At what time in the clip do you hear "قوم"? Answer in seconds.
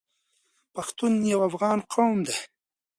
1.93-2.17